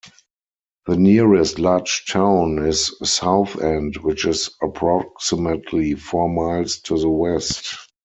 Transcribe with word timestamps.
The 0.87 0.97
nearest 0.97 1.59
large 1.59 2.05
town 2.11 2.57
is 2.65 2.91
Southend, 3.03 3.97
which 3.97 4.25
is 4.25 4.49
approximately 4.63 5.93
four 5.93 6.27
miles 6.27 6.79
to 6.79 6.97
the 6.97 7.07
west. 7.07 7.75